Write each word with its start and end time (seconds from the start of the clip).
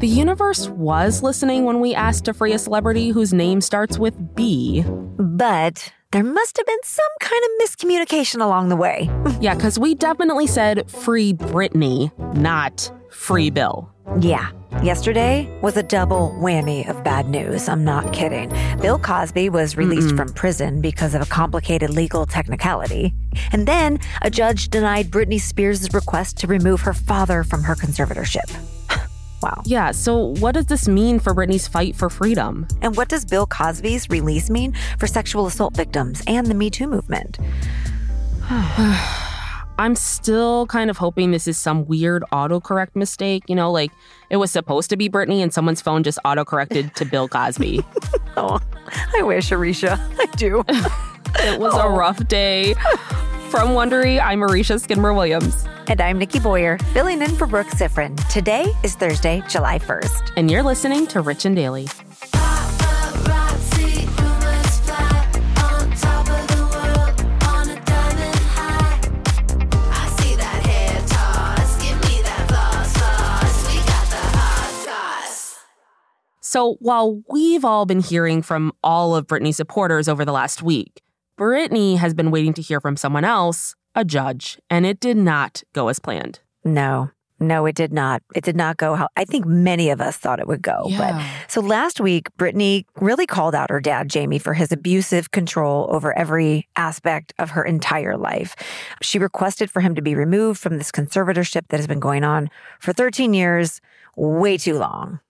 The 0.00 0.06
universe 0.06 0.68
was 0.68 1.24
listening 1.24 1.64
when 1.64 1.80
we 1.80 1.92
asked 1.92 2.26
to 2.26 2.32
free 2.32 2.52
a 2.52 2.58
celebrity 2.60 3.08
whose 3.08 3.32
name 3.32 3.60
starts 3.60 3.98
with 3.98 4.36
B. 4.36 4.84
But 4.86 5.92
there 6.12 6.22
must 6.22 6.56
have 6.56 6.66
been 6.66 6.82
some 6.84 7.04
kind 7.20 7.42
of 7.44 7.68
miscommunication 7.68 8.40
along 8.40 8.68
the 8.68 8.76
way. 8.76 9.10
yeah, 9.40 9.56
because 9.56 9.76
we 9.76 9.96
definitely 9.96 10.46
said 10.46 10.88
free 10.88 11.34
Britney, 11.34 12.16
not 12.36 12.92
free 13.10 13.50
Bill. 13.50 13.92
Yeah. 14.20 14.52
Yesterday 14.84 15.50
was 15.62 15.76
a 15.76 15.82
double 15.82 16.30
whammy 16.38 16.88
of 16.88 17.02
bad 17.02 17.28
news. 17.28 17.68
I'm 17.68 17.82
not 17.82 18.12
kidding. 18.12 18.52
Bill 18.80 19.00
Cosby 19.00 19.48
was 19.48 19.76
released 19.76 20.10
Mm-mm. 20.10 20.16
from 20.16 20.32
prison 20.32 20.80
because 20.80 21.16
of 21.16 21.22
a 21.22 21.26
complicated 21.26 21.90
legal 21.90 22.24
technicality. 22.24 23.12
And 23.50 23.66
then 23.66 23.98
a 24.22 24.30
judge 24.30 24.68
denied 24.68 25.10
Britney 25.10 25.40
Spears' 25.40 25.92
request 25.92 26.36
to 26.36 26.46
remove 26.46 26.82
her 26.82 26.94
father 26.94 27.42
from 27.42 27.64
her 27.64 27.74
conservatorship. 27.74 28.77
Wow. 29.42 29.62
Yeah, 29.64 29.92
so 29.92 30.34
what 30.40 30.54
does 30.54 30.66
this 30.66 30.88
mean 30.88 31.20
for 31.20 31.34
Britney's 31.34 31.68
fight 31.68 31.94
for 31.94 32.10
freedom? 32.10 32.66
And 32.82 32.96
what 32.96 33.08
does 33.08 33.24
Bill 33.24 33.46
Cosby's 33.46 34.08
release 34.10 34.50
mean 34.50 34.74
for 34.98 35.06
sexual 35.06 35.46
assault 35.46 35.76
victims 35.76 36.22
and 36.26 36.46
the 36.46 36.54
Me 36.54 36.70
Too 36.70 36.86
movement? 36.86 37.38
I'm 39.80 39.94
still 39.94 40.66
kind 40.66 40.90
of 40.90 40.96
hoping 40.96 41.30
this 41.30 41.46
is 41.46 41.56
some 41.56 41.86
weird 41.86 42.24
autocorrect 42.32 42.96
mistake. 42.96 43.44
You 43.46 43.54
know, 43.54 43.70
like 43.70 43.92
it 44.28 44.38
was 44.38 44.50
supposed 44.50 44.90
to 44.90 44.96
be 44.96 45.08
Britney 45.08 45.40
and 45.40 45.54
someone's 45.54 45.80
phone 45.80 46.02
just 46.02 46.18
autocorrected 46.24 46.94
to 46.94 47.04
Bill 47.04 47.28
Cosby. 47.28 47.84
oh, 48.36 48.58
I 49.14 49.22
wish, 49.22 49.50
Aricia. 49.50 49.98
I 50.18 50.26
do. 50.36 50.64
it 50.68 51.60
was 51.60 51.74
oh. 51.74 51.80
a 51.80 51.90
rough 51.90 52.26
day. 52.26 52.74
From 53.50 53.70
Wondery, 53.70 54.20
I'm 54.22 54.40
Aricia 54.40 54.78
Skidmore 54.78 55.14
Williams. 55.14 55.64
And 55.86 56.02
I'm 56.02 56.18
Nikki 56.18 56.38
Boyer, 56.38 56.76
filling 56.92 57.22
in 57.22 57.34
for 57.34 57.46
Brooke 57.46 57.68
Siffrinn. 57.68 58.14
Today 58.28 58.70
is 58.82 58.94
Thursday, 58.94 59.42
July 59.48 59.78
1st. 59.78 60.32
And 60.36 60.50
you're 60.50 60.62
listening 60.62 61.06
to 61.06 61.22
Rich 61.22 61.46
and 61.46 61.56
Daily. 61.56 61.88
So 76.42 76.76
while 76.80 77.22
we've 77.30 77.64
all 77.64 77.86
been 77.86 78.00
hearing 78.00 78.42
from 78.42 78.72
all 78.82 79.14
of 79.14 79.26
Britney's 79.26 79.56
supporters 79.56 80.06
over 80.06 80.26
the 80.26 80.32
last 80.32 80.62
week, 80.62 81.02
Britney 81.38 81.98
has 81.98 82.14
been 82.14 82.32
waiting 82.32 82.52
to 82.54 82.62
hear 82.62 82.80
from 82.80 82.96
someone 82.96 83.24
else, 83.24 83.76
a 83.94 84.04
judge, 84.04 84.58
and 84.68 84.84
it 84.84 84.98
did 84.98 85.16
not 85.16 85.62
go 85.72 85.86
as 85.86 86.00
planned. 86.00 86.40
No. 86.64 87.10
No, 87.38 87.64
it 87.66 87.76
did 87.76 87.92
not. 87.92 88.20
It 88.34 88.42
did 88.42 88.56
not 88.56 88.76
go 88.76 88.96
how 88.96 89.06
I 89.16 89.24
think 89.24 89.46
many 89.46 89.90
of 89.90 90.00
us 90.00 90.16
thought 90.16 90.40
it 90.40 90.48
would 90.48 90.62
go. 90.62 90.86
Yeah. 90.88 90.98
But 90.98 91.48
so 91.48 91.60
last 91.60 92.00
week, 92.00 92.28
Britney 92.36 92.86
really 92.96 93.26
called 93.26 93.54
out 93.54 93.70
her 93.70 93.80
dad, 93.80 94.10
Jamie, 94.10 94.40
for 94.40 94.54
his 94.54 94.72
abusive 94.72 95.30
control 95.30 95.86
over 95.90 96.18
every 96.18 96.66
aspect 96.74 97.32
of 97.38 97.50
her 97.50 97.62
entire 97.62 98.16
life. 98.16 98.56
She 99.00 99.20
requested 99.20 99.70
for 99.70 99.80
him 99.80 99.94
to 99.94 100.02
be 100.02 100.16
removed 100.16 100.58
from 100.58 100.78
this 100.78 100.90
conservatorship 100.90 101.68
that 101.68 101.76
has 101.76 101.86
been 101.86 102.00
going 102.00 102.24
on 102.24 102.50
for 102.80 102.92
13 102.92 103.32
years, 103.32 103.80
way 104.16 104.58
too 104.58 104.76
long. 104.76 105.20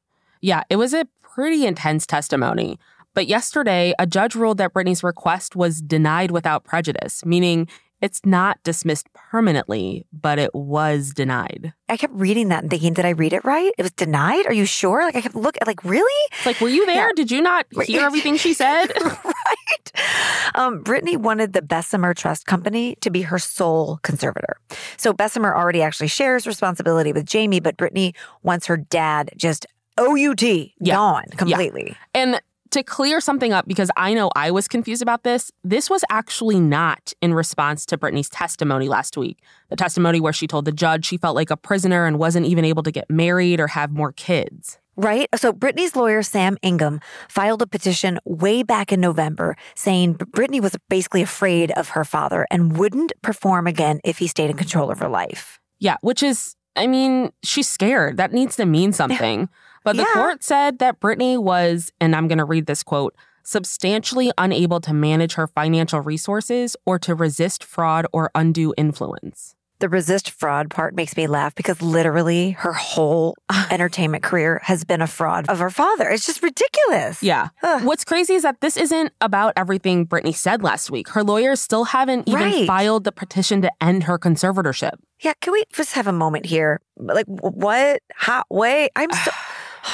Yeah, 0.41 0.63
it 0.71 0.77
was 0.77 0.95
a 0.95 1.07
pretty 1.21 1.67
intense 1.67 2.07
testimony. 2.07 2.79
But 3.19 3.27
yesterday, 3.27 3.95
a 3.99 4.07
judge 4.07 4.37
ruled 4.37 4.59
that 4.59 4.73
Britney's 4.73 5.03
request 5.03 5.57
was 5.57 5.81
denied 5.83 6.31
without 6.31 6.63
prejudice, 6.63 7.27
meaning 7.27 7.67
it's 8.01 8.25
not 8.25 8.63
dismissed 8.63 9.13
permanently, 9.13 10.07
but 10.13 10.39
it 10.39 10.55
was 10.55 11.15
denied. 11.15 11.73
I 11.89 11.97
kept 11.97 12.15
reading 12.15 12.47
that 12.51 12.63
and 12.63 12.71
thinking, 12.71 12.93
did 12.93 13.05
I 13.05 13.09
read 13.09 13.33
it 13.33 13.45
right? 13.45 13.73
It 13.77 13.83
was 13.83 13.91
denied? 13.91 14.47
Are 14.47 14.53
you 14.53 14.65
sure? 14.65 15.03
Like 15.03 15.17
I 15.17 15.21
kept 15.21 15.35
looking 15.35 15.63
like, 15.67 15.83
really? 15.83 16.29
It's 16.31 16.47
like, 16.47 16.61
were 16.61 16.69
you 16.69 16.87
there? 16.87 17.09
Yeah. 17.09 17.13
Did 17.17 17.33
you 17.33 17.43
not 17.43 17.67
hear 17.87 18.03
everything 18.07 18.37
she 18.37 18.55
said? 18.55 18.93
right. 19.03 19.93
Um, 20.55 20.85
Britney 20.85 21.17
wanted 21.17 21.55
the 21.55 21.63
Bessemer 21.63 22.15
Trust 22.15 22.47
Company 22.47 22.95
to 23.01 23.11
be 23.11 23.23
her 23.23 23.41
sole 23.41 23.99
conservator. 24.05 24.59
So 24.97 25.13
Bessemer 25.13 25.57
already 25.57 25.83
actually 25.83 26.07
shares 26.07 26.47
responsibility 26.47 27.13
with 27.13 27.27
Jamie, 27.27 27.59
but 27.59 27.77
Britney 27.77 28.15
wants 28.45 28.67
her 28.67 28.77
dad 28.77 29.33
just 29.37 29.67
OUT 29.99 30.43
yeah. 30.43 30.71
gone 30.95 31.25
completely. 31.37 31.97
Yeah. 32.15 32.23
And 32.23 32.41
to 32.71 32.83
clear 32.83 33.21
something 33.21 33.53
up, 33.53 33.67
because 33.67 33.91
I 33.97 34.15
know 34.15 34.31
I 34.35 34.51
was 34.51 34.69
confused 34.69 35.03
about 35.03 35.23
this, 35.23 35.51
this 35.65 35.91
was 35.91 36.05
actually 36.11 36.61
not 36.61 37.13
in 37.21 37.35
response 37.35 37.87
to 37.87 37.99
Britney's 37.99 38.29
testimony 38.29 38.89
last 38.89 39.17
week. 39.17 39.39
The 39.69 39.77
testimony 39.77 40.21
where 40.21 40.33
she 40.33 40.47
told 40.47 40.65
the 40.65 40.73
judge 40.73 41.07
she 41.07 41.17
felt 41.17 41.37
like 41.37 41.51
a 41.51 41.57
prisoner 41.57 42.07
and 42.07 42.19
wasn't 42.19 42.47
even 42.47 42.65
able 42.65 42.83
to 42.83 42.91
get 42.91 43.11
married 43.11 43.61
or 43.61 43.69
have 43.69 43.93
more 43.93 44.13
kids. 44.13 44.79
Right? 44.97 45.29
So 45.37 45.53
Britney's 45.53 45.95
lawyer, 45.95 46.25
Sam 46.25 46.57
Ingham, 46.61 47.01
filed 47.29 47.63
a 47.63 47.69
petition 47.69 48.19
way 48.25 48.65
back 48.65 48.93
in 48.93 49.01
November 49.01 49.57
saying 49.77 50.17
Britney 50.17 50.61
was 50.61 50.75
basically 50.89 51.23
afraid 51.23 51.71
of 51.73 51.91
her 51.91 52.05
father 52.05 52.47
and 52.51 52.77
wouldn't 52.77 53.13
perform 53.23 53.69
again 53.69 54.01
if 54.03 54.19
he 54.19 54.27
stayed 54.27 54.51
in 54.51 54.57
control 54.57 54.91
of 54.91 54.99
her 54.99 55.09
life. 55.09 55.61
Yeah, 55.79 55.99
which 56.01 56.23
is, 56.23 56.57
I 56.75 56.89
mean, 56.89 57.31
she's 57.45 57.69
scared. 57.69 58.17
That 58.17 58.33
needs 58.33 58.57
to 58.57 58.67
mean 58.67 58.93
something. 58.93 59.49
But 59.89 59.97
the 59.97 60.03
yeah. 60.03 60.21
court 60.21 60.45
said 60.45 60.81
that 60.81 61.01
Britney 61.01 61.43
was, 61.43 61.91
and 61.99 62.15
I'm 62.15 62.29
going 62.29 62.37
to 62.37 62.45
read 62.45 62.67
this 62.67 62.83
quote, 62.83 63.15
substantially 63.43 64.31
unable 64.37 64.83
to 64.83 64.93
manage 64.93 65.33
her 65.33 65.47
financial 65.47 66.01
resources 66.03 66.77
or 66.85 66.99
to 66.99 67.15
resist 67.15 67.65
fraud 67.65 68.07
or 68.13 68.31
undue 68.35 68.75
influence. 68.77 69.55
The 69.79 69.89
resist 69.89 70.31
fraud 70.31 70.69
part 70.71 70.95
makes 70.95 71.17
me 71.17 71.27
laugh 71.29 71.55
because 71.55 71.81
literally 71.81 72.51
her 72.51 72.73
whole 72.73 73.37
entertainment 73.71 74.25
career 74.25 74.61
has 74.65 74.85
been 74.85 75.01
a 75.01 75.07
fraud 75.07 75.49
of 75.49 75.61
her 75.61 75.71
father. 75.71 76.11
It's 76.11 76.27
just 76.27 76.43
ridiculous. 76.43 77.23
Yeah. 77.23 77.49
Ugh. 77.63 77.85
What's 77.85 78.05
crazy 78.05 78.35
is 78.35 78.43
that 78.43 78.61
this 78.61 78.77
isn't 78.77 79.13
about 79.21 79.53
everything 79.57 80.05
Britney 80.07 80.35
said 80.35 80.63
last 80.63 80.91
week. 80.91 81.09
Her 81.11 81.23
lawyers 81.23 81.61
still 81.61 81.85
haven't 81.85 82.29
even 82.29 82.43
right. 82.43 82.67
filed 82.67 83.05
the 83.05 83.13
petition 83.13 83.63
to 83.63 83.73
end 83.81 84.03
her 84.03 84.19
conservatorship. 84.19 84.99
Yeah. 85.21 85.33
Can 85.41 85.53
we 85.53 85.65
just 85.73 85.95
have 85.95 86.09
a 86.09 86.13
moment 86.13 86.45
here? 86.45 86.81
Like, 86.97 87.27
what? 87.27 88.03
How? 88.13 88.43
Wait. 88.51 88.91
I'm 88.97 89.13
so 89.13 89.31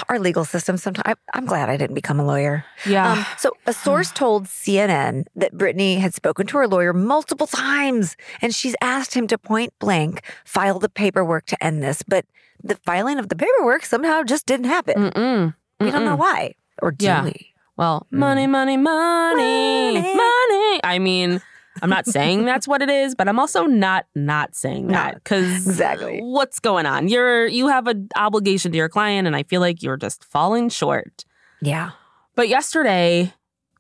our 0.09 0.19
legal 0.19 0.45
system 0.45 0.77
sometimes. 0.77 1.19
I'm 1.33 1.47
glad 1.47 1.69
I 1.69 1.77
didn't 1.77 1.95
become 1.95 2.21
a 2.21 2.25
lawyer. 2.25 2.65
Yeah. 2.87 3.13
Um, 3.13 3.27
so 3.39 3.57
a 3.67 3.73
source 3.73 4.11
told 4.15 4.47
CNN 4.47 5.25
that 5.37 5.55
Britney 5.55 5.99
had 5.99 6.15
spoken 6.15 6.47
to 6.49 6.59
her 6.59 6.69
lawyer 6.69 6.93
multiple 6.93 7.47
times 7.47 8.17
and 8.43 8.55
she's 8.55 8.75
asked 8.81 9.15
him 9.15 9.27
to 9.29 9.39
point 9.39 9.73
blank 9.79 10.23
file 10.45 10.79
the 10.79 10.89
paperwork 10.89 11.47
to 11.47 11.65
end 11.65 11.83
this. 11.83 12.03
But 12.03 12.27
the 12.63 12.77
filing 12.77 13.19
of 13.19 13.29
the 13.29 13.37
paperwork 13.37 13.85
somehow 13.85 14.23
just 14.23 14.47
didn't 14.47 14.67
happen. 14.67 15.11
Mm-mm. 15.11 15.55
We 15.81 15.91
don't 15.91 16.05
know 16.05 16.17
why. 16.17 16.55
Or 16.81 16.91
do 16.91 17.05
yeah. 17.05 17.25
we? 17.25 17.53
Well, 17.77 18.07
money, 18.11 18.47
money, 18.47 18.77
money, 18.77 19.93
money. 19.93 20.15
money. 20.15 20.81
I 20.85 20.99
mean, 21.01 21.41
I'm 21.83 21.91
not 21.91 22.07
saying 22.07 22.45
that's 22.47 22.69
what 22.69 22.83
it 22.83 22.91
is, 22.91 23.15
but 23.15 23.29
I'm 23.29 23.39
also 23.39 23.65
not 23.65 24.07
not 24.15 24.55
saying 24.55 24.89
that 24.89 25.15
because 25.15 25.67
exactly 25.67 26.21
what's 26.21 26.61
going 26.61 26.87
on. 26.87 27.09
You're 27.09 27.47
you 27.47 27.69
have 27.69 27.87
an 27.87 28.09
obligation 28.17 28.73
to 28.73 28.79
your 28.79 28.89
client, 28.89 29.27
and 29.27 29.37
I 29.37 29.43
feel 29.43 29.61
like 29.61 29.83
you're 29.83 29.97
just 29.97 30.25
falling 30.25 30.69
short. 30.69 31.25
Yeah. 31.61 31.93
But 32.35 32.49
yesterday, 32.49 33.33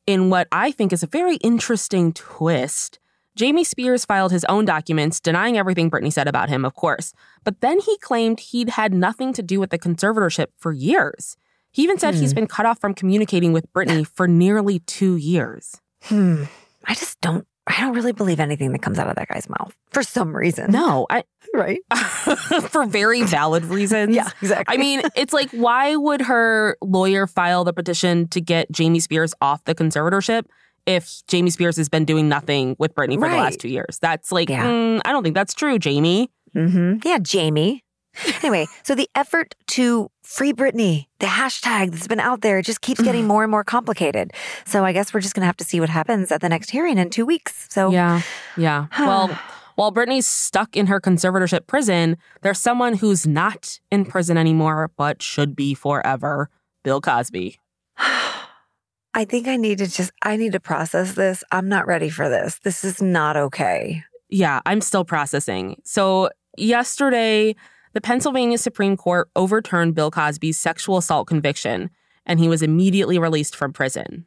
in 0.06 0.30
what 0.30 0.48
I 0.52 0.70
think 0.70 0.92
is 0.92 1.02
a 1.02 1.08
very 1.08 1.36
interesting 1.36 2.12
twist, 2.12 2.98
Jamie 3.36 3.64
Spears 3.64 4.04
filed 4.04 4.30
his 4.30 4.44
own 4.44 4.64
documents 4.64 5.18
denying 5.18 5.58
everything 5.58 5.90
Britney 5.90 6.12
said 6.12 6.28
about 6.28 6.48
him, 6.48 6.64
of 6.64 6.74
course. 6.74 7.12
But 7.42 7.60
then 7.60 7.80
he 7.80 7.98
claimed 7.98 8.38
he'd 8.38 8.70
had 8.70 8.94
nothing 8.94 9.32
to 9.32 9.42
do 9.42 9.58
with 9.58 9.70
the 9.70 9.78
conservatorship 9.78 10.48
for 10.56 10.72
years. 10.72 11.36
He 11.72 11.82
even 11.82 11.98
said 11.98 12.14
hmm. 12.14 12.20
he's 12.20 12.34
been 12.34 12.46
cut 12.46 12.66
off 12.66 12.80
from 12.80 12.94
communicating 12.94 13.52
with 13.52 13.72
Britney 13.72 14.06
for 14.06 14.28
nearly 14.28 14.78
two 14.80 15.16
years. 15.16 15.80
Hmm. 16.02 16.44
I 16.84 16.94
just 16.94 17.20
don't 17.20 17.46
I 17.66 17.80
don't 17.80 17.94
really 17.94 18.12
believe 18.12 18.40
anything 18.40 18.72
that 18.72 18.82
comes 18.82 18.98
out 18.98 19.08
of 19.08 19.16
that 19.16 19.28
guy's 19.28 19.48
mouth 19.48 19.74
for 19.90 20.02
some 20.02 20.36
reason. 20.36 20.70
No, 20.70 21.06
I 21.08 21.24
right 21.54 21.80
for 22.68 22.84
very 22.84 23.22
valid 23.22 23.64
reasons. 23.64 24.14
yeah, 24.14 24.28
exactly. 24.42 24.74
I 24.74 24.78
mean, 24.78 25.02
it's 25.16 25.32
like 25.32 25.50
why 25.50 25.96
would 25.96 26.22
her 26.22 26.76
lawyer 26.82 27.26
file 27.26 27.64
the 27.64 27.72
petition 27.72 28.28
to 28.28 28.40
get 28.40 28.70
Jamie 28.70 29.00
Spears 29.00 29.34
off 29.40 29.64
the 29.64 29.74
conservatorship 29.74 30.44
if 30.86 31.22
Jamie 31.26 31.50
Spears 31.50 31.76
has 31.76 31.88
been 31.88 32.04
doing 32.04 32.28
nothing 32.28 32.76
with 32.78 32.94
Britney 32.94 33.14
for 33.14 33.22
right. 33.22 33.30
the 33.30 33.42
last 33.42 33.60
two 33.60 33.68
years? 33.68 33.98
That's 34.00 34.30
like, 34.30 34.50
yeah. 34.50 34.66
mm, 34.66 35.00
I 35.04 35.12
don't 35.12 35.22
think 35.22 35.34
that's 35.34 35.54
true, 35.54 35.78
Jamie. 35.78 36.30
Mm-hmm. 36.54 37.06
Yeah, 37.06 37.18
Jamie. 37.18 37.82
Anyway, 38.42 38.66
so 38.84 38.94
the 38.94 39.08
effort 39.14 39.54
to 39.68 40.10
free 40.24 40.52
Britney, 40.52 41.06
the 41.20 41.26
hashtag 41.26 41.92
that's 41.92 42.08
been 42.08 42.20
out 42.20 42.40
there, 42.40 42.62
just 42.62 42.80
keeps 42.80 43.00
getting 43.00 43.22
mm-hmm. 43.22 43.28
more 43.28 43.42
and 43.44 43.50
more 43.50 43.62
complicated. 43.62 44.32
So 44.64 44.84
I 44.84 44.92
guess 44.92 45.12
we're 45.12 45.20
just 45.20 45.34
going 45.34 45.42
to 45.42 45.46
have 45.46 45.56
to 45.58 45.64
see 45.64 45.80
what 45.80 45.90
happens 45.90 46.32
at 46.32 46.40
the 46.40 46.48
next 46.48 46.70
hearing 46.70 46.98
in 46.98 47.10
two 47.10 47.26
weeks. 47.26 47.66
So, 47.70 47.90
yeah, 47.90 48.22
yeah. 48.56 48.86
well, 48.98 49.38
while 49.76 49.92
Britney's 49.92 50.26
stuck 50.26 50.76
in 50.76 50.86
her 50.86 51.00
conservatorship 51.00 51.66
prison, 51.66 52.16
there's 52.42 52.58
someone 52.58 52.94
who's 52.94 53.26
not 53.26 53.78
in 53.90 54.04
prison 54.04 54.36
anymore, 54.36 54.90
but 54.96 55.22
should 55.22 55.54
be 55.54 55.74
forever 55.74 56.48
Bill 56.82 57.00
Cosby. 57.00 57.60
I 59.16 59.24
think 59.24 59.46
I 59.46 59.56
need 59.56 59.78
to 59.78 59.86
just, 59.86 60.10
I 60.22 60.36
need 60.36 60.52
to 60.52 60.60
process 60.60 61.14
this. 61.14 61.44
I'm 61.52 61.68
not 61.68 61.86
ready 61.86 62.08
for 62.08 62.28
this. 62.28 62.58
This 62.58 62.82
is 62.82 63.00
not 63.00 63.36
okay. 63.36 64.02
Yeah, 64.28 64.60
I'm 64.66 64.80
still 64.80 65.04
processing. 65.04 65.80
So, 65.84 66.30
yesterday, 66.56 67.54
the 67.94 68.00
Pennsylvania 68.00 68.58
Supreme 68.58 68.96
Court 68.96 69.30
overturned 69.34 69.94
Bill 69.94 70.10
Cosby's 70.10 70.58
sexual 70.58 70.98
assault 70.98 71.26
conviction, 71.26 71.90
and 72.26 72.38
he 72.38 72.48
was 72.48 72.60
immediately 72.60 73.18
released 73.18 73.56
from 73.56 73.72
prison. 73.72 74.26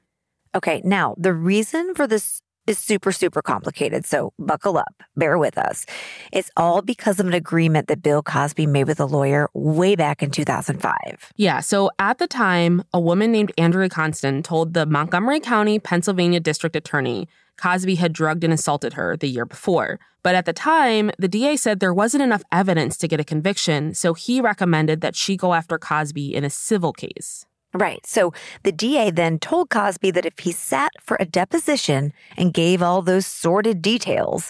Okay, 0.55 0.81
now 0.83 1.15
the 1.17 1.33
reason 1.33 1.93
for 1.93 2.07
this 2.07 2.41
is 2.67 2.77
super, 2.77 3.11
super 3.11 3.41
complicated. 3.41 4.05
So 4.05 4.33
buckle 4.37 4.77
up, 4.77 5.03
bear 5.15 5.37
with 5.37 5.57
us. 5.57 5.85
It's 6.31 6.51
all 6.55 6.81
because 6.81 7.19
of 7.19 7.25
an 7.25 7.33
agreement 7.33 7.87
that 7.87 8.03
Bill 8.03 8.21
Cosby 8.21 8.67
made 8.67 8.87
with 8.87 8.99
a 8.99 9.05
lawyer 9.05 9.49
way 9.53 9.95
back 9.95 10.21
in 10.21 10.29
2005. 10.29 11.33
Yeah. 11.35 11.61
So 11.61 11.89
at 11.97 12.19
the 12.19 12.27
time, 12.27 12.83
a 12.93 12.99
woman 12.99 13.31
named 13.31 13.51
Andrea 13.57 13.89
Constand 13.89 14.45
told 14.45 14.73
the 14.73 14.85
Montgomery 14.85 15.39
County, 15.39 15.79
Pennsylvania 15.79 16.39
district 16.39 16.75
attorney 16.75 17.27
Cosby 17.57 17.95
had 17.95 18.13
drugged 18.13 18.43
and 18.43 18.53
assaulted 18.53 18.93
her 18.93 19.17
the 19.17 19.27
year 19.27 19.45
before. 19.45 19.99
But 20.23 20.35
at 20.35 20.45
the 20.45 20.53
time, 20.53 21.11
the 21.17 21.27
DA 21.27 21.55
said 21.55 21.79
there 21.79 21.93
wasn't 21.93 22.23
enough 22.23 22.43
evidence 22.51 22.97
to 22.97 23.07
get 23.07 23.19
a 23.19 23.23
conviction, 23.23 23.93
so 23.93 24.13
he 24.13 24.41
recommended 24.41 25.01
that 25.01 25.15
she 25.15 25.37
go 25.37 25.53
after 25.53 25.77
Cosby 25.77 26.35
in 26.35 26.43
a 26.43 26.49
civil 26.49 26.93
case. 26.93 27.45
Right. 27.77 28.05
So 28.05 28.33
the 28.63 28.71
DA 28.71 29.11
then 29.11 29.39
told 29.39 29.69
Cosby 29.69 30.11
that 30.11 30.25
if 30.25 30.39
he 30.39 30.51
sat 30.51 30.91
for 31.01 31.17
a 31.19 31.25
deposition 31.25 32.13
and 32.35 32.53
gave 32.53 32.81
all 32.81 33.01
those 33.01 33.25
sordid 33.25 33.81
details, 33.81 34.49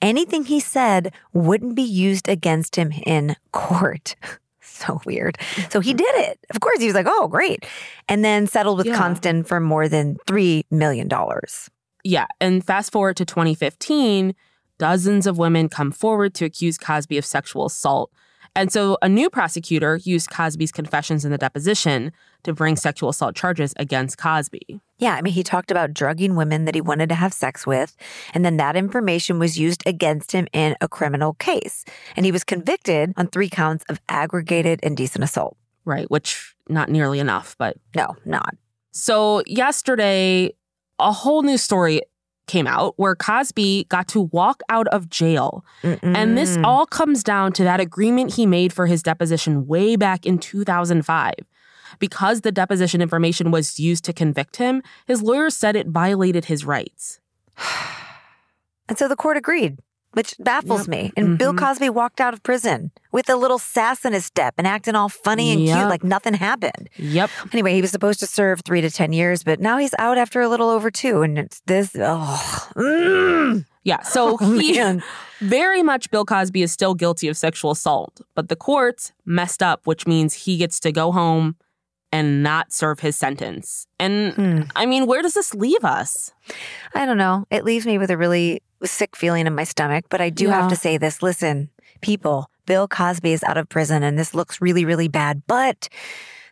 anything 0.00 0.44
he 0.44 0.60
said 0.60 1.12
wouldn't 1.32 1.74
be 1.74 1.82
used 1.82 2.28
against 2.28 2.76
him 2.76 2.92
in 2.92 3.36
court. 3.52 4.14
so 4.80 5.00
weird. 5.04 5.38
So 5.70 5.80
he 5.80 5.90
mm-hmm. 5.90 5.98
did 5.98 6.14
it. 6.28 6.38
Of 6.50 6.60
course, 6.60 6.80
he 6.80 6.86
was 6.86 6.94
like, 6.94 7.06
oh, 7.08 7.28
great. 7.28 7.66
And 8.08 8.24
then 8.24 8.46
settled 8.46 8.78
with 8.78 8.86
yeah. 8.86 8.96
Constand 8.96 9.46
for 9.46 9.60
more 9.60 9.88
than 9.88 10.16
$3 10.26 10.64
million. 10.70 11.08
Yeah. 12.02 12.26
And 12.40 12.64
fast 12.64 12.92
forward 12.92 13.16
to 13.16 13.24
2015, 13.24 14.34
dozens 14.78 15.26
of 15.26 15.38
women 15.38 15.68
come 15.68 15.92
forward 15.92 16.34
to 16.34 16.44
accuse 16.44 16.78
Cosby 16.78 17.18
of 17.18 17.26
sexual 17.26 17.66
assault. 17.66 18.10
And 18.56 18.72
so 18.72 18.98
a 19.00 19.08
new 19.08 19.30
prosecutor 19.30 19.96
used 20.02 20.30
Cosby's 20.30 20.72
confessions 20.72 21.24
in 21.24 21.30
the 21.30 21.38
deposition 21.38 22.12
to 22.42 22.52
bring 22.52 22.76
sexual 22.76 23.08
assault 23.08 23.36
charges 23.36 23.72
against 23.76 24.18
Cosby. 24.18 24.80
Yeah, 24.98 25.14
I 25.14 25.22
mean, 25.22 25.32
he 25.32 25.42
talked 25.42 25.70
about 25.70 25.94
drugging 25.94 26.34
women 26.34 26.64
that 26.64 26.74
he 26.74 26.80
wanted 26.80 27.08
to 27.10 27.14
have 27.14 27.32
sex 27.32 27.66
with, 27.66 27.96
and 28.34 28.44
then 28.44 28.56
that 28.56 28.76
information 28.76 29.38
was 29.38 29.58
used 29.58 29.82
against 29.86 30.32
him 30.32 30.46
in 30.52 30.76
a 30.80 30.88
criminal 30.88 31.34
case. 31.34 31.84
And 32.16 32.26
he 32.26 32.32
was 32.32 32.44
convicted 32.44 33.12
on 33.16 33.28
three 33.28 33.48
counts 33.48 33.84
of 33.88 34.00
aggravated 34.08 34.80
indecent 34.82 35.24
assault. 35.24 35.56
Right, 35.84 36.10
which 36.10 36.54
not 36.68 36.88
nearly 36.88 37.20
enough, 37.20 37.56
but. 37.58 37.76
No, 37.94 38.16
not. 38.24 38.54
So 38.92 39.42
yesterday, 39.46 40.54
a 40.98 41.12
whole 41.12 41.42
new 41.42 41.56
story 41.56 42.02
came 42.46 42.66
out 42.66 42.94
where 42.96 43.14
Cosby 43.14 43.86
got 43.88 44.08
to 44.08 44.22
walk 44.32 44.62
out 44.68 44.88
of 44.88 45.08
jail. 45.08 45.64
Mm-mm. 45.82 46.16
And 46.16 46.36
this 46.36 46.58
all 46.64 46.86
comes 46.86 47.22
down 47.22 47.52
to 47.54 47.64
that 47.64 47.80
agreement 47.80 48.34
he 48.34 48.46
made 48.46 48.72
for 48.72 48.86
his 48.86 49.02
deposition 49.02 49.66
way 49.66 49.96
back 49.96 50.26
in 50.26 50.38
2005. 50.38 51.34
Because 51.98 52.40
the 52.40 52.52
deposition 52.52 53.02
information 53.02 53.50
was 53.50 53.78
used 53.78 54.04
to 54.04 54.12
convict 54.12 54.56
him, 54.56 54.82
his 55.06 55.22
lawyers 55.22 55.56
said 55.56 55.76
it 55.76 55.88
violated 55.88 56.46
his 56.46 56.64
rights. 56.64 57.20
and 58.88 58.98
so 58.98 59.06
the 59.06 59.16
court 59.16 59.36
agreed 59.36 59.78
which 60.12 60.34
baffles 60.38 60.82
yep. 60.82 60.88
me. 60.88 61.12
And 61.16 61.26
mm-hmm. 61.26 61.36
Bill 61.36 61.54
Cosby 61.54 61.88
walked 61.90 62.20
out 62.20 62.34
of 62.34 62.42
prison 62.42 62.90
with 63.12 63.28
a 63.28 63.36
little 63.36 63.58
sass 63.58 64.04
in 64.04 64.12
his 64.12 64.24
step 64.24 64.54
and 64.58 64.66
acting 64.66 64.94
all 64.94 65.08
funny 65.08 65.52
and 65.52 65.62
yep. 65.62 65.78
cute 65.78 65.88
like 65.88 66.04
nothing 66.04 66.34
happened. 66.34 66.88
Yep. 66.96 67.30
Anyway, 67.52 67.74
he 67.74 67.80
was 67.80 67.90
supposed 67.90 68.20
to 68.20 68.26
serve 68.26 68.60
three 68.62 68.80
to 68.80 68.90
10 68.90 69.12
years, 69.12 69.44
but 69.44 69.60
now 69.60 69.78
he's 69.78 69.94
out 69.98 70.18
after 70.18 70.40
a 70.40 70.48
little 70.48 70.68
over 70.68 70.90
two. 70.90 71.22
And 71.22 71.38
it's 71.38 71.60
this, 71.66 71.94
oh. 71.98 72.68
Mm. 72.76 73.66
Yeah. 73.84 74.02
So 74.02 74.36
oh, 74.40 74.58
he, 74.58 74.74
man. 74.74 75.02
very 75.40 75.82
much 75.82 76.10
Bill 76.10 76.24
Cosby 76.24 76.62
is 76.62 76.72
still 76.72 76.94
guilty 76.94 77.28
of 77.28 77.36
sexual 77.36 77.70
assault, 77.70 78.20
but 78.34 78.48
the 78.48 78.56
courts 78.56 79.12
messed 79.24 79.62
up, 79.62 79.86
which 79.86 80.06
means 80.06 80.34
he 80.34 80.56
gets 80.56 80.80
to 80.80 80.92
go 80.92 81.12
home 81.12 81.56
and 82.12 82.42
not 82.42 82.72
serve 82.72 83.00
his 83.00 83.16
sentence. 83.16 83.86
And 83.98 84.34
hmm. 84.34 84.62
I 84.74 84.86
mean, 84.86 85.06
where 85.06 85.22
does 85.22 85.34
this 85.34 85.54
leave 85.54 85.84
us? 85.84 86.32
I 86.94 87.06
don't 87.06 87.18
know. 87.18 87.46
It 87.50 87.64
leaves 87.64 87.86
me 87.86 87.98
with 87.98 88.10
a 88.10 88.16
really 88.16 88.62
sick 88.84 89.16
feeling 89.16 89.46
in 89.46 89.54
my 89.54 89.64
stomach, 89.64 90.06
but 90.08 90.20
I 90.20 90.30
do 90.30 90.46
yeah. 90.46 90.62
have 90.62 90.70
to 90.70 90.76
say 90.76 90.96
this. 90.96 91.22
Listen, 91.22 91.70
people, 92.00 92.50
Bill 92.66 92.88
Cosby 92.88 93.32
is 93.32 93.42
out 93.42 93.58
of 93.58 93.68
prison 93.68 94.02
and 94.02 94.18
this 94.18 94.34
looks 94.34 94.60
really, 94.60 94.84
really 94.84 95.08
bad, 95.08 95.42
but 95.46 95.88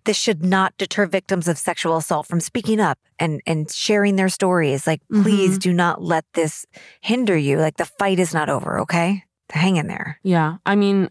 this 0.05 0.17
should 0.17 0.45
not 0.45 0.77
deter 0.79 1.07
victims 1.07 1.49
of 1.49 1.59
sexual 1.59 1.97
assault 1.97 2.27
from 2.27 2.41
speaking 2.41 2.81
up 2.81 2.99
and, 3.19 3.43
and 3.47 3.71
sharing 3.71 4.17
their 4.17 4.29
stories. 4.29 4.87
Like, 4.87 5.03
please 5.13 5.53
mm-hmm. 5.53 5.59
do 5.59 5.73
not 5.73 6.03
let 6.03 6.25
this 6.35 6.65
hinder 7.01 7.37
you. 7.37 7.59
Like, 7.59 7.77
the 7.77 7.85
fight 7.85 8.19
is 8.19 8.33
not 8.33 8.49
over, 8.49 8.81
okay? 8.81 9.25
Hang 9.51 9.77
in 9.77 9.87
there. 9.87 10.19
Yeah. 10.23 10.57
I 10.65 10.77
mean, 10.77 11.11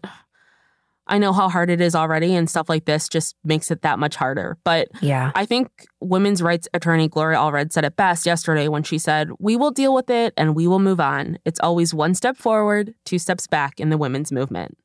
I 1.08 1.18
know 1.18 1.32
how 1.32 1.48
hard 1.48 1.70
it 1.70 1.80
is 1.80 1.94
already, 1.94 2.34
and 2.34 2.48
stuff 2.48 2.68
like 2.68 2.84
this 2.84 3.08
just 3.08 3.36
makes 3.44 3.70
it 3.70 3.82
that 3.82 3.98
much 3.98 4.16
harder. 4.16 4.58
But 4.64 4.88
yeah, 5.00 5.32
I 5.34 5.44
think 5.44 5.70
women's 6.00 6.42
rights 6.42 6.68
attorney 6.74 7.08
Gloria 7.08 7.38
Allred 7.38 7.72
said 7.72 7.84
it 7.84 7.96
best 7.96 8.26
yesterday 8.26 8.68
when 8.68 8.82
she 8.82 8.98
said, 8.98 9.30
We 9.38 9.56
will 9.56 9.70
deal 9.70 9.94
with 9.94 10.10
it 10.10 10.34
and 10.36 10.54
we 10.54 10.66
will 10.66 10.78
move 10.78 11.00
on. 11.00 11.38
It's 11.44 11.60
always 11.60 11.94
one 11.94 12.14
step 12.14 12.36
forward, 12.36 12.94
two 13.04 13.18
steps 13.18 13.46
back 13.46 13.80
in 13.80 13.90
the 13.90 13.98
women's 13.98 14.32
movement. 14.32 14.76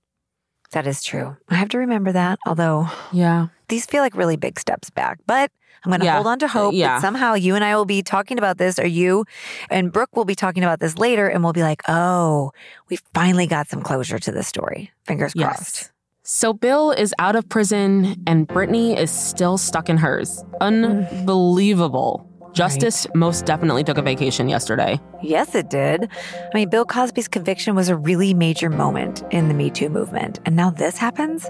That 0.72 0.88
is 0.88 1.04
true. 1.04 1.38
I 1.50 1.56
have 1.56 1.70
to 1.70 1.78
remember 1.78 2.12
that, 2.14 2.40
although, 2.48 2.88
yeah, 3.12 3.48
these 3.68 3.86
feel 3.86 4.02
like 4.02 4.16
really 4.16 4.38
big 4.38 4.60
steps 4.60 4.90
back. 4.90 5.20
But 5.28 5.52
I'm 5.86 5.90
going 5.90 6.00
to 6.00 6.06
yeah. 6.06 6.16
hold 6.16 6.28
on 6.28 6.40
to 6.40 6.46
uh, 6.46 6.50
hope 6.50 6.74
yeah. 6.74 6.96
that 6.96 7.02
somehow 7.02 7.36
you 7.36 7.56
and 7.56 7.64
I 7.64 7.76
will 7.76 7.86
be 7.86 8.02
talking 8.02 8.38
about 8.40 8.58
this, 8.58 8.80
or 8.80 8.88
you 8.88 9.26
and 9.70 9.92
Brooke 9.92 10.16
will 10.16 10.26
be 10.26 10.36
talking 10.36 10.64
about 10.64 10.80
this 10.80 10.98
later, 10.98 11.28
and 11.28 11.44
we'll 11.44 11.54
be 11.54 11.62
like, 11.62 11.84
oh, 11.88 12.52
we 12.90 12.98
finally 13.14 13.46
got 13.46 13.68
some 13.68 13.82
closure 13.82 14.18
to 14.18 14.32
this 14.32 14.48
story. 14.48 14.92
Fingers 15.06 15.34
yes. 15.36 15.46
crossed. 15.46 15.93
So 16.26 16.54
Bill 16.54 16.92
is 16.92 17.14
out 17.20 17.36
of 17.36 17.50
prison 17.50 18.16
and 18.26 18.48
Britney 18.48 18.98
is 18.98 19.12
still 19.12 19.58
stuck 19.58 19.90
in 19.90 19.98
hers. 19.98 20.42
Unbelievable. 20.62 22.26
Justice 22.54 23.06
right. 23.08 23.16
most 23.18 23.46
definitely 23.46 23.84
took 23.84 23.98
a 23.98 24.02
vacation 24.02 24.48
yesterday. 24.48 25.02
Yes, 25.22 25.54
it 25.54 25.70
did. 25.70 26.08
I 26.34 26.50
mean, 26.54 26.70
Bill 26.70 26.86
Cosby's 26.86 27.28
conviction 27.28 27.76
was 27.76 27.90
a 27.90 27.98
really 27.98 28.34
major 28.34 28.70
moment 28.70 29.22
in 29.32 29.50
the 29.50 29.54
Me 29.54 29.70
Too 29.70 29.90
movement. 29.90 30.40
And 30.46 30.56
now 30.56 30.70
this 30.70 30.98
happens? 30.98 31.50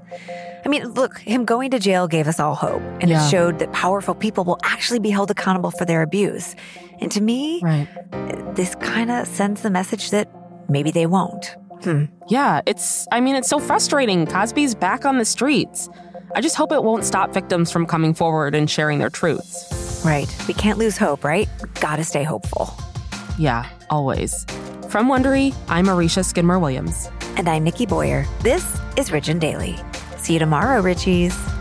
I 0.66 0.70
mean, 0.70 0.88
look, 0.88 1.20
him 1.20 1.46
going 1.46 1.70
to 1.70 1.78
jail 1.78 2.08
gave 2.08 2.28
us 2.28 2.40
all 2.40 2.56
hope. 2.56 2.82
And 3.00 3.12
yeah. 3.12 3.24
it 3.24 3.30
showed 3.30 3.60
that 3.60 3.72
powerful 3.74 4.16
people 4.16 4.44
will 4.44 4.60
actually 4.64 5.00
be 5.00 5.12
held 5.12 5.30
accountable 5.30 5.70
for 5.70 5.86
their 5.86 6.02
abuse. 6.02 6.56
And 7.00 7.12
to 7.12 7.22
me, 7.22 7.62
right. 7.62 7.88
this 8.56 8.74
kind 8.76 9.12
of 9.12 9.28
sends 9.28 9.62
the 9.62 9.70
message 9.70 10.10
that 10.10 10.32
maybe 10.68 10.90
they 10.90 11.06
won't. 11.06 11.56
Hmm. 11.84 12.06
Yeah, 12.30 12.62
it's, 12.66 13.08
I 13.12 13.20
mean, 13.20 13.36
it's 13.36 13.50
so 13.50 13.60
frustrating. 13.60 14.26
Cosby's 14.26 14.74
back 14.74 15.06
on 15.06 15.18
the 15.18 15.26
streets. 15.26 15.90
I 16.36 16.42
just 16.42 16.56
hope 16.56 16.72
it 16.72 16.84
won't 16.84 17.04
stop 17.04 17.34
victims 17.34 17.72
from 17.72 17.86
coming 17.86 18.14
forward 18.14 18.56
and 18.56 18.70
sharing 18.70 19.00
their 19.00 19.10
truths. 19.10 20.02
Right. 20.06 20.34
We 20.48 20.54
can't 20.54 20.80
lose 20.80 20.98
hope, 20.98 21.24
right? 21.24 21.48
Gotta 21.80 22.04
stay 22.04 22.24
hopeful. 22.24 22.74
Yeah, 23.38 23.68
always. 23.90 24.46
From 24.90 25.08
Wondery, 25.08 25.56
I'm 25.68 25.86
Aricia 25.88 26.24
Skidmore 26.24 26.60
Williams. 26.60 27.10
And 27.36 27.50
I'm 27.50 27.64
Nikki 27.64 27.86
Boyer. 27.86 28.26
This 28.42 28.80
is 28.96 29.12
Rich 29.12 29.28
and 29.28 29.42
Daily. 29.42 29.78
See 30.18 30.34
you 30.34 30.40
tomorrow, 30.40 30.82
Richies. 30.82 31.53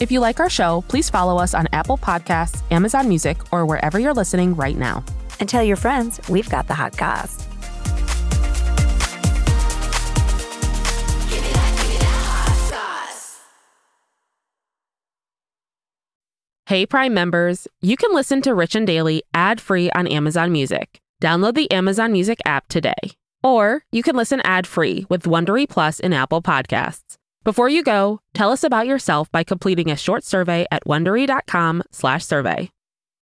If 0.00 0.12
you 0.12 0.20
like 0.20 0.38
our 0.38 0.48
show, 0.48 0.84
please 0.86 1.10
follow 1.10 1.38
us 1.38 1.54
on 1.54 1.66
Apple 1.72 1.98
Podcasts, 1.98 2.62
Amazon 2.70 3.08
Music, 3.08 3.36
or 3.52 3.66
wherever 3.66 3.98
you're 3.98 4.14
listening 4.14 4.54
right 4.54 4.76
now. 4.78 5.04
And 5.40 5.48
tell 5.48 5.62
your 5.62 5.76
friends 5.76 6.20
we've 6.28 6.48
got 6.48 6.68
the 6.68 6.74
hot 6.74 6.96
goss. 6.96 7.44
Hey, 16.66 16.84
Prime 16.84 17.14
members, 17.14 17.66
you 17.80 17.96
can 17.96 18.14
listen 18.14 18.42
to 18.42 18.54
Rich 18.54 18.76
and 18.76 18.86
Daily 18.86 19.22
ad 19.32 19.60
free 19.60 19.90
on 19.92 20.06
Amazon 20.06 20.52
Music. 20.52 21.00
Download 21.20 21.54
the 21.54 21.70
Amazon 21.72 22.12
Music 22.12 22.38
app 22.44 22.68
today. 22.68 22.94
Or 23.42 23.84
you 23.90 24.02
can 24.02 24.14
listen 24.14 24.42
ad 24.44 24.66
free 24.66 25.06
with 25.08 25.22
Wondery 25.22 25.68
Plus 25.68 25.98
in 25.98 26.12
Apple 26.12 26.42
Podcasts. 26.42 27.17
Before 27.44 27.68
you 27.68 27.82
go, 27.82 28.20
tell 28.34 28.50
us 28.50 28.64
about 28.64 28.86
yourself 28.86 29.30
by 29.30 29.44
completing 29.44 29.90
a 29.90 29.96
short 29.96 30.24
survey 30.24 30.66
at 30.70 30.84
wondery.com/survey. 30.84 32.70